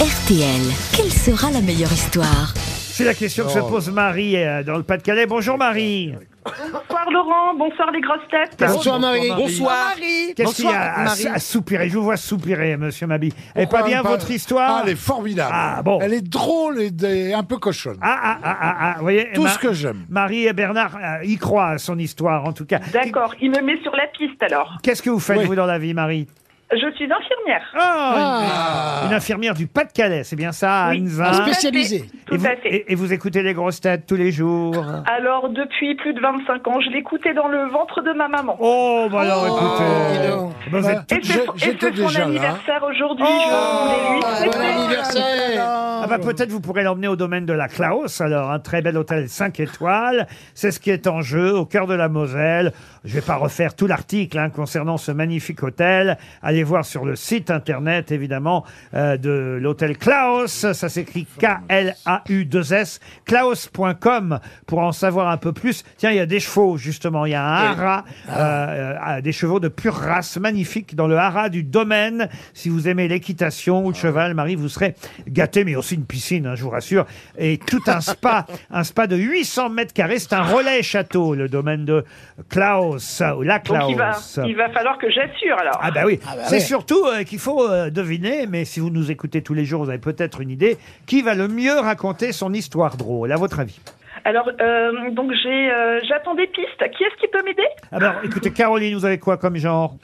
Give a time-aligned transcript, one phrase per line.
[0.00, 0.60] RTL,
[0.94, 4.82] quelle sera la meilleure histoire C'est la question que se pose Marie euh, dans le
[4.82, 5.24] Pas-de-Calais.
[5.26, 6.14] Bonjour Marie.
[6.44, 8.56] Bonsoir Laurent, bonsoir les grosses têtes.
[8.58, 9.30] Bonsoir Marie.
[9.34, 9.94] Bonsoir.
[10.36, 11.26] Qu'est-ce qu'il y a à, Marie.
[11.28, 11.88] à soupirer?
[11.88, 13.32] Je vous vois soupirer, monsieur Mabi.
[13.54, 14.78] Elle est pas bien pas- votre histoire?
[14.78, 15.50] Ah, elle est formidable.
[15.52, 15.98] Ah, bon.
[16.02, 17.96] Elle est drôle et des- un peu cochonne.
[18.02, 20.04] Ah, ah, ah, ah, ah, vous voyez Tout Ma- ce que j'aime.
[20.10, 22.80] Marie et Bernard euh, y croient à son histoire, en tout cas.
[22.92, 24.76] D'accord, il me met sur la piste alors.
[24.82, 25.46] Qu'est-ce que vous faites, Oui.
[25.46, 26.26] vous, dans la vie, Marie?
[26.72, 27.62] Je suis infirmière.
[27.78, 31.08] Ah, une, une infirmière du Pas-de-Calais, c'est bien ça, Oui.
[31.44, 31.96] Spécialisée.
[31.98, 32.68] et Tout vous, à fait.
[32.74, 34.74] et- et vous écoutez les grosses têtes tous les jours
[35.06, 38.56] Alors depuis plus de 25 ans, je l'écoutais dans le ventre de ma maman.
[38.58, 40.20] Oh, bah alors, écoutez.
[40.22, 40.52] dis donc.
[40.72, 42.24] Bah, vous êtes Et c'est Je- et j'étais c'est son déjà là.
[42.26, 43.24] anniversaire aujourd'hui.
[43.28, 45.62] Oh, je voulais lui Bon souhaiter- anniversaire
[46.02, 48.96] Ah bah peut-être vous pourrez l'emmener au domaine de la Klaus, alors un très bel
[48.96, 50.26] hôtel 5 étoiles.
[50.54, 52.72] C'est ce qui est en jeu au cœur de la Moselle.
[53.04, 56.18] Je vais pas refaire tout l'article hein, concernant ce magnifique hôtel.
[56.42, 60.72] Allez voir sur le site internet évidemment euh, de l'hôtel Klaus.
[60.72, 63.00] Ça s'écrit K-L-A-U-2-S.
[63.24, 65.84] Klaus.com pour en savoir un peu plus.
[65.96, 67.26] Tiens, il y a des chevaux justement.
[67.26, 71.16] Il y a un haras, euh, euh, des chevaux de pure race magnifiques dans le
[71.16, 72.28] haras du domaine.
[72.54, 74.94] Si vous aimez l'équitation ou le cheval, Marie, vous serez
[75.28, 77.06] gâté, mais aussi une piscine, hein, je vous rassure.
[77.38, 80.18] Et tout un spa, un spa de 800 mètres carrés.
[80.18, 82.04] C'est un relais château, le domaine de
[82.48, 84.40] Klaus, ou la Donc il va, Klaus.
[84.46, 85.78] il va falloir que j'assure alors.
[85.80, 89.42] Ah bah oui, c'est surtout euh, qu'il faut euh, deviner, mais si vous nous écoutez
[89.42, 92.96] tous les jours, vous avez peut-être une idée, qui va le mieux raconter son histoire
[92.96, 93.78] drôle, à votre avis?
[94.24, 96.82] Alors euh, donc j'ai, euh, j'attends des pistes.
[96.96, 97.62] Qui est-ce qui peut m'aider?
[97.92, 99.94] Alors, écoutez, Caroline, vous avez quoi comme genre?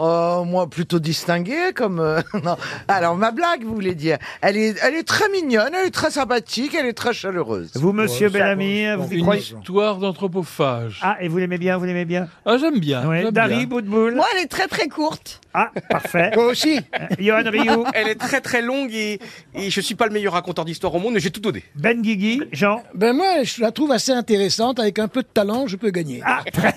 [0.00, 1.98] Oh, moi, plutôt distingué, comme...
[1.98, 2.56] euh, non.
[2.86, 4.16] Alors, ma blague, vous voulez dire?
[4.42, 7.72] Elle est, elle est très mignonne, elle est très sympathique, elle est très chaleureuse.
[7.74, 11.00] Vous, monsieur Ouais, ça Bellamy, vous y Une croyez Histoire d'anthropophage.
[11.02, 12.28] Ah, et vous l'aimez bien, vous l'aimez bien?
[12.46, 13.08] Ah, j'aime bien.
[13.08, 13.66] Ouais, j'aime Dari, bien.
[13.66, 15.40] Boudboul Moi, elle est très très courte.
[15.54, 16.30] Ah, parfait.
[16.32, 19.18] Toi aussi Euh, Johan Rioux, Elle est très très longue et,
[19.54, 21.64] et je suis pas le meilleur raconteur d'histoire au monde, mais j'ai tout donné.
[21.74, 22.82] Ben Guigui, Jean.
[22.94, 24.78] Ben moi, je la trouve assez intéressante.
[24.78, 26.20] Avec un peu de talent, je peux gagner.
[26.24, 26.74] Ah, très-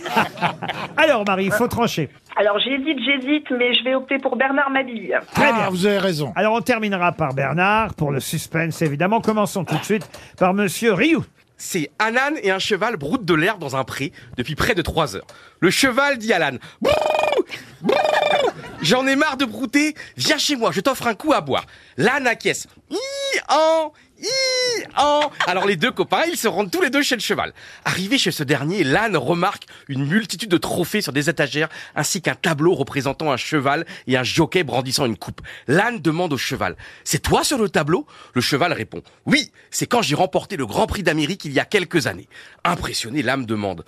[0.97, 2.09] Alors, Marie, il faut trancher.
[2.37, 5.19] Alors j'hésite, j'hésite, mais je vais opter pour Bernard Mabille.
[5.33, 5.69] Très Ah, bien.
[5.69, 6.31] vous avez raison.
[6.35, 9.19] Alors, on terminera par Bernard, pour le suspense, évidemment.
[9.21, 11.25] Commençons tout de suite par monsieur Rioux.
[11.57, 14.81] C'est un âne et un cheval broutent de l'herbe dans un pré depuis près de
[14.81, 15.27] trois heures.
[15.59, 16.95] Le cheval dit à l'âne Brrr
[18.81, 21.65] J'en ai marre de brouter, viens chez moi, je t'offre un coup à boire.
[21.97, 22.67] L'âne acquiesce.
[22.89, 22.95] Hi,
[23.49, 23.93] en,
[24.97, 25.31] en.
[25.45, 27.53] Alors les deux copains, ils se rendent tous les deux chez le cheval.
[27.85, 32.35] Arrivé chez ce dernier, l'âne remarque une multitude de trophées sur des étagères ainsi qu'un
[32.35, 35.41] tableau représentant un cheval et un jockey brandissant une coupe.
[35.67, 38.07] L'âne demande au cheval C'est toi sur le tableau?
[38.33, 41.65] Le cheval répond Oui, c'est quand j'ai remporté le Grand Prix d'Amérique il y a
[41.65, 42.27] quelques années.
[42.63, 43.83] Impressionné, l'âne demande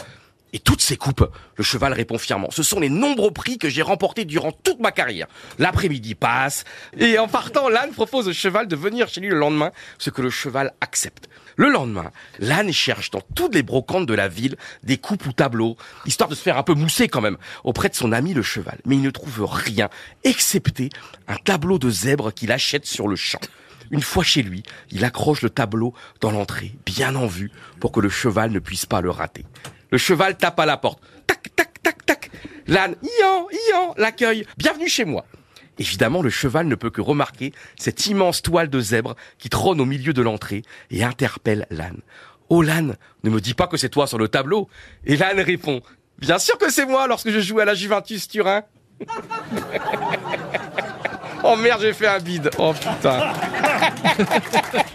[0.54, 1.28] et toutes ces coupes,
[1.58, 4.92] le cheval répond fièrement, ce sont les nombreux prix que j'ai remportés durant toute ma
[4.92, 5.28] carrière.
[5.58, 6.64] L'après-midi passe,
[6.98, 10.22] et en partant, l'âne propose au cheval de venir chez lui le lendemain, ce que
[10.22, 11.28] le cheval accepte.
[11.56, 15.76] Le lendemain, l'âne cherche dans toutes les brocantes de la ville des coupes ou tableaux,
[16.06, 18.80] histoire de se faire un peu mousser quand même, auprès de son ami le cheval.
[18.86, 19.90] Mais il ne trouve rien,
[20.24, 20.90] excepté
[21.28, 23.40] un tableau de zèbre qu'il achète sur le champ.
[23.92, 28.00] Une fois chez lui, il accroche le tableau dans l'entrée, bien en vue, pour que
[28.00, 29.46] le cheval ne puisse pas le rater.
[29.94, 31.04] Le cheval tape à la porte.
[31.28, 32.32] Tac, tac, tac, tac.
[32.66, 34.44] L'âne, ian, ian, l'accueille.
[34.58, 35.24] Bienvenue chez moi.
[35.78, 39.86] Évidemment, le cheval ne peut que remarquer cette immense toile de zèbre qui trône au
[39.86, 42.00] milieu de l'entrée et interpelle l'âne.
[42.50, 44.68] Oh l'âne, ne me dis pas que c'est toi sur le tableau.
[45.06, 45.84] Et l'âne répond,
[46.18, 48.64] bien sûr que c'est moi lorsque je jouais à la Juventus Turin.
[51.44, 52.50] oh merde, j'ai fait un bide.
[52.58, 53.20] Oh putain.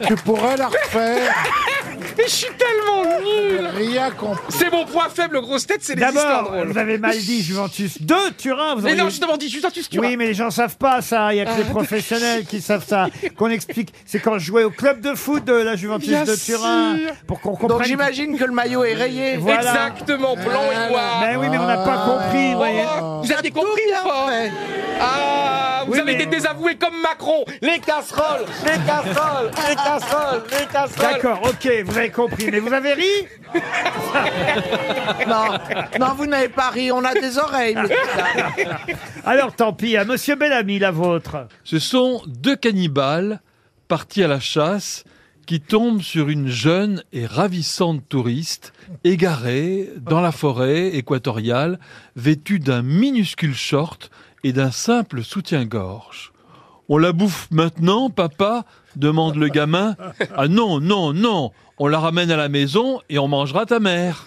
[0.07, 1.35] Tu pourrais la refaire.
[2.17, 3.69] Mais je suis tellement nul.
[3.77, 4.43] Rien compris.
[4.51, 6.69] C'est mon point faible, grosse tête, c'est les histoires D'abord, drôles.
[6.73, 8.75] vous avez mal dit Juventus 2, Turin.
[8.77, 10.07] Vous Mais auriez- non, justement, dis Juventus Turin.
[10.09, 11.33] Oui, mais les gens savent pas ça.
[11.35, 11.59] Il y a que Ah.
[11.59, 13.07] les professionnels qui savent ça.
[13.37, 13.93] Qu'on explique.
[14.07, 16.97] C'est quand je jouais au club de foot de la Juventus Bien de Turin.
[16.97, 17.13] sûr.
[17.27, 17.87] Pour qu'on Donc comprenne.
[17.89, 19.37] j'imagine que le maillot est rayé.
[19.37, 19.59] Voilà.
[19.61, 21.21] Exactement, blanc et noir.
[21.23, 22.85] Mais oui, mais on n'a pas compris, vous voyez.
[23.25, 24.53] Vous aviez compris ou pas fait.
[25.01, 25.68] Ah, avez
[26.09, 27.45] mais- été désavoué comme Macron.
[27.63, 31.13] Les casseroles, les casseroles, les casseroles, les casseroles.
[31.13, 32.51] D'accord, ok, vous avez compris.
[32.51, 33.05] Mais vous avez ri
[35.27, 35.59] Non,
[36.01, 37.75] non, vous n'avez pas ri, on a des oreilles.
[37.77, 37.97] monsieur.
[39.25, 41.47] Alors tant pis, à Monsieur Bellamy, la vôtre.
[41.65, 43.41] Ce sont deux cannibales
[43.89, 45.05] partis à la chasse
[45.49, 51.79] qui tombent sur une jeune et ravissante touriste égarée dans la forêt équatoriale,
[52.17, 54.11] vêtue d'un minuscule short
[54.45, 56.35] et d'un simple soutien-gorge.
[56.91, 58.67] On la bouffe maintenant, papa
[58.97, 59.97] demande le gamin.
[60.37, 64.27] Ah non, non, non, on la ramène à la maison et on mangera ta mère.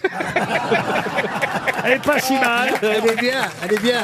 [1.84, 2.70] Elle est pas si mal.
[2.82, 4.02] Elle est bien, elle est bien.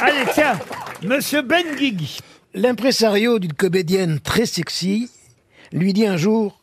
[0.00, 0.58] Allez, tiens,
[1.02, 2.18] Monsieur Ben Guigui.
[2.52, 5.08] L'impresario d'une comédienne très sexy
[5.72, 6.60] lui dit un jour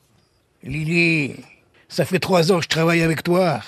[0.63, 1.35] Lily,
[1.89, 3.61] ça fait trois ans que je travaille avec toi,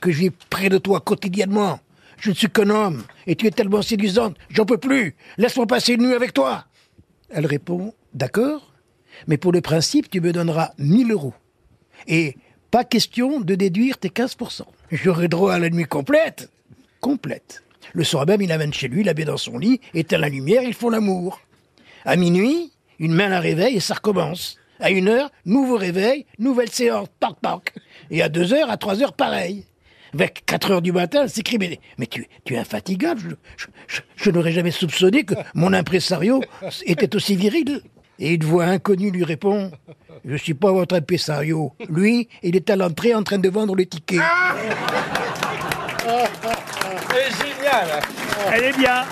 [0.00, 1.80] que je vis près de toi quotidiennement.
[2.18, 5.14] Je ne suis qu'un homme, et tu es tellement séduisante, j'en peux plus.
[5.38, 6.64] Laisse-moi passer une nuit avec toi.
[7.30, 8.72] Elle répond D'accord,
[9.26, 11.34] mais pour le principe, tu me donneras 1000 euros.
[12.06, 12.36] Et
[12.70, 14.62] pas question de déduire tes 15%.
[14.90, 16.50] J'aurai droit à la nuit complète
[17.00, 17.62] Complète.
[17.92, 20.74] Le soir même, il amène chez lui, l'habille dans son lit, éteint la lumière, ils
[20.74, 21.40] font l'amour.
[22.04, 24.58] À minuit, une main la réveille et ça recommence.
[24.80, 27.72] À une heure, nouveau réveil, nouvelle séance, toc toc.
[28.10, 29.64] Et à deux heures, à trois heures, pareil.
[30.14, 33.66] Avec quatre heures du matin, elle s'écrie, mais, mais tu, tu es infatigable, je, je-
[33.88, 36.42] je- je n'aurais jamais soupçonné que mon impresario
[36.84, 37.80] était aussi viril.
[38.18, 39.70] Et une voix inconnue lui répond,
[40.24, 41.72] je suis pas votre impresario.
[41.90, 44.20] Lui, il est à l'entrée en train de vendre le ticket.
[47.10, 48.00] C'est génial.
[48.52, 49.04] Elle est bien.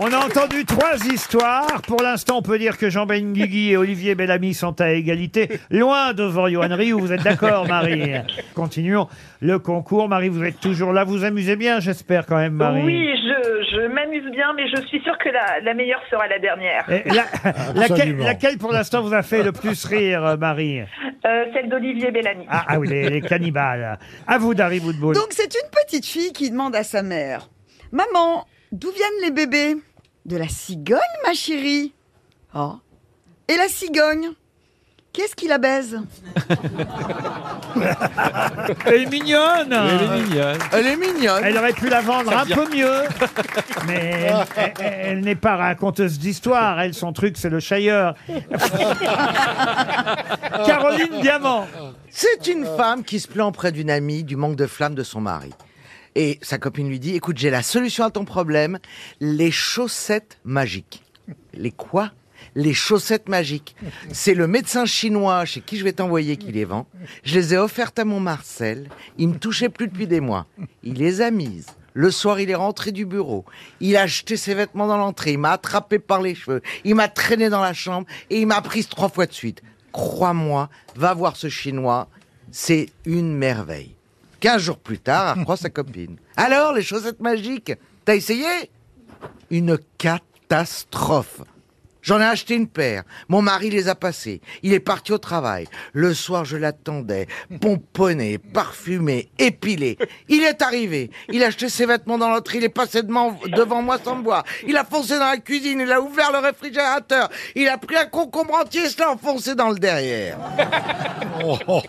[0.00, 1.80] On a entendu trois histoires.
[1.86, 6.12] Pour l'instant, on peut dire que Jean Benguigui et Olivier Bellamy sont à égalité, loin
[6.12, 6.98] devant Johan Rioux.
[6.98, 8.12] Vous êtes d'accord, Marie
[8.54, 9.08] Continuons
[9.40, 10.08] le concours.
[10.08, 11.04] Marie, vous êtes toujours là.
[11.04, 12.82] Vous vous amusez bien, j'espère quand même, Marie.
[12.82, 16.38] Oui, je, je m'amuse bien, mais je suis sûre que la, la meilleure sera la
[16.38, 16.88] dernière.
[16.90, 22.10] Et la- laquelle, pour l'instant, vous a fait le plus rire, Marie Euh, celle d'Olivier
[22.10, 22.44] Bellamy.
[22.48, 23.98] ah, ah oui, les, les cannibales.
[24.26, 25.14] À vous, Dari Boudboul.
[25.14, 27.48] Donc c'est une petite fille qui demande à sa mère
[27.92, 29.76] Maman, d'où viennent les bébés?
[30.26, 31.92] De la cigogne, ma chérie
[32.54, 32.74] Oh.
[33.48, 34.30] Et la cigogne?
[35.12, 35.98] Qu'est-ce qui la baise?
[38.86, 40.58] Elle est mignonne Elle est mignonne.
[40.72, 41.44] Elle est mignonne.
[41.44, 43.02] Elle aurait pu la vendre un peu mieux,
[43.86, 46.80] mais elle, elle- elle n'est pas raconteuse d'histoire.
[46.80, 48.14] Elle, son truc, c'est le chailleur.
[50.66, 51.66] Caroline Diamant.
[52.10, 55.20] C'est une femme qui se plaint auprès d'une amie du manque de flamme de son
[55.20, 55.50] mari.
[56.14, 58.78] Et sa copine lui dit, écoute, j'ai la solution à ton problème,
[59.20, 61.02] les chaussettes magiques.
[61.54, 62.12] Les quoi?
[62.54, 63.76] Les chaussettes magiques.
[64.12, 66.86] C'est le médecin chinois chez qui je vais t'envoyer qui les vend.
[67.22, 68.88] Je les ai offertes à mon Marcel.
[69.16, 70.46] Il me touchait plus depuis des mois.
[70.82, 71.66] Il les a mises.
[71.94, 73.44] Le soir, il est rentré du bureau.
[73.80, 75.32] Il a jeté ses vêtements dans l'entrée.
[75.32, 76.62] Il m'a attrapé par les cheveux.
[76.84, 79.62] Il m'a traîné dans la chambre et il m'a prise trois fois de suite.
[79.92, 82.08] Crois-moi, va voir ce Chinois.
[82.50, 83.94] C'est une merveille.
[84.42, 86.16] Quinze jours plus tard, elle reprend sa copine.
[86.36, 87.72] Alors, les chaussettes magiques,
[88.04, 88.72] t'as essayé?
[89.50, 91.42] Une catastrophe.
[92.02, 93.04] J'en ai acheté une paire.
[93.28, 94.40] Mon mari les a passées.
[94.62, 95.68] Il est parti au travail.
[95.92, 97.28] Le soir, je l'attendais,
[97.60, 99.96] pomponné, parfumé, épilé.
[100.28, 101.10] Il est arrivé.
[101.30, 102.58] Il a acheté ses vêtements dans l'entrée.
[102.58, 104.44] Il est passé devant, devant moi sans me voir.
[104.66, 105.80] Il a foncé dans la cuisine.
[105.80, 107.28] Il a ouvert le réfrigérateur.
[107.54, 110.38] Il a pris un concombre entier et se l'a enfoncé dans le derrière.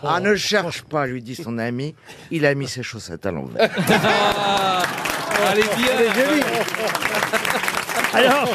[0.02, 1.94] Ah, ne cherche pas, lui dit son ami.
[2.30, 3.70] Il a mis ses chaussettes à l'envers.
[5.52, 5.92] Elle est bien.
[8.14, 8.48] Alors,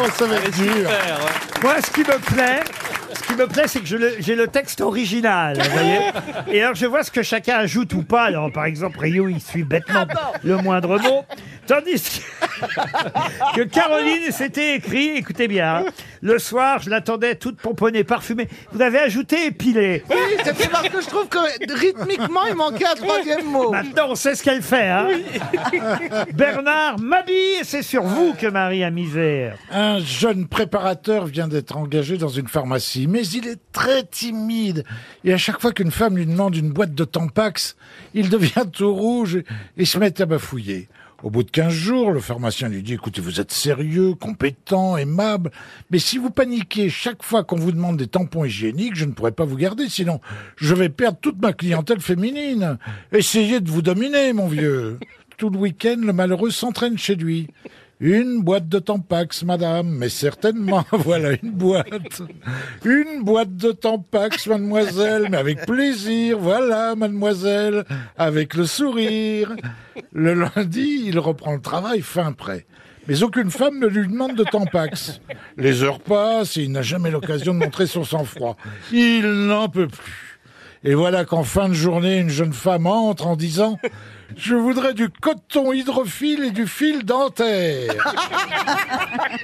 [0.00, 0.66] Oh, ça va être dur.
[0.74, 1.62] Super, ouais.
[1.62, 2.60] moi, ce qui me plaît,
[3.14, 5.98] ce qui me plaît, c'est que je le- j'ai le texte original, vous voyez.
[6.48, 8.22] Et alors, je vois ce que chacun ajoute ou pas.
[8.24, 10.06] Alors, par exemple, Rio, il suit bêtement
[10.42, 11.24] le moindre mot.
[11.66, 12.22] Tandis
[13.54, 15.84] que, que Caroline s'était écrit, écoutez bien, hein,
[16.22, 18.48] le soir, je l'attendais toute pomponnée, parfumée.
[18.72, 20.04] Vous avez ajouté épilée.
[20.08, 21.38] Oui, c'est parce que je trouve que
[21.74, 23.72] rythmiquement, il manquait un troisième mot.
[23.72, 24.88] Maintenant, on sait ce qu'elle fait.
[24.88, 25.08] Hein
[26.34, 29.50] Bernard m'habille, et c'est sur vous que Marie a misé.
[29.72, 34.84] Un jeune préparateur vient d'être engagé dans une pharmacie, mais il est très timide.
[35.24, 37.76] Et à chaque fois qu'une femme lui demande une boîte de Tampax,
[38.14, 39.44] il devient tout rouge et,
[39.76, 40.88] et se met à bafouiller.
[41.22, 45.52] Au bout de 15 jours, le pharmacien lui dit, écoutez, vous êtes sérieux, compétent, aimable,
[45.90, 49.30] mais si vous paniquez chaque fois qu'on vous demande des tampons hygiéniques, je ne pourrai
[49.30, 50.20] pas vous garder, sinon
[50.56, 52.76] je vais perdre toute ma clientèle féminine.
[53.12, 54.98] Essayez de vous dominer, mon vieux.
[55.36, 57.48] Tout le week-end, le malheureux s'entraîne chez lui.
[58.00, 62.22] Une boîte de Tampax, madame, mais certainement, voilà une boîte.
[62.84, 67.84] Une boîte de Tampax, mademoiselle, mais avec plaisir, voilà, mademoiselle,
[68.16, 69.54] avec le sourire.
[70.12, 72.66] Le lundi, il reprend le travail fin prêt.
[73.08, 75.20] Mais aucune femme ne lui demande de Tampax.
[75.56, 78.56] Les heures passent et il n'a jamais l'occasion de montrer son sang-froid.
[78.92, 80.31] Il n'en peut plus.
[80.84, 83.78] Et voilà qu'en fin de journée, une jeune femme entre en disant
[84.36, 87.92] Je voudrais du coton hydrophile et du fil dentaire.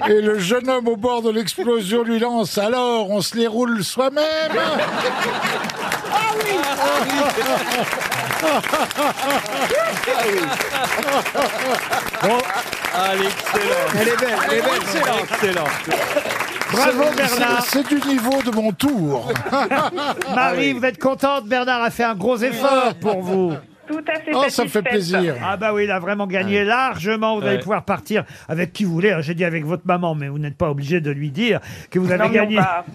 [0.09, 3.83] Et le jeune homme au bord de l'explosion lui lance Alors, on se les roule
[3.85, 4.51] soi-même?
[12.93, 13.91] Ah, elle est excellente.
[13.99, 14.81] Elle est belle, elle est belle.
[14.81, 15.27] Excellente.
[15.31, 16.48] Excellent.
[16.71, 17.61] Bravo Bernard.
[17.63, 19.31] C'est du niveau de mon tour.
[20.35, 23.53] Marie, vous êtes contente Bernard a fait un gros effort pour vous.
[23.87, 24.83] tout à fait Oh, ça me fait satisfaite.
[24.91, 25.35] plaisir.
[25.43, 27.37] Ah bah oui, il a vraiment gagné largement.
[27.39, 27.61] Vous allez Ouais.
[27.61, 29.15] pouvoir partir avec qui vous voulez.
[29.21, 31.59] J'ai dit avec votre maman, mais vous n'êtes pas obligé de lui dire
[31.89, 32.55] que vous avez Non, mais on gagné.
[32.57, 32.85] va-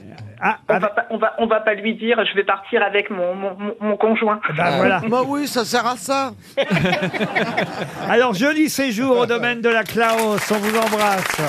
[0.47, 2.83] Ah, On ah, va, pas, on, va, on va pas lui dire, je vais partir
[2.83, 4.41] avec mon, mon, mon- mon conjoint.
[4.57, 5.01] bah voilà.
[5.09, 6.33] Bah oui, ça sert à ça.
[8.11, 10.51] Alors, joli séjour au domaine de la Klaus.
[10.53, 11.41] On vous embrasse.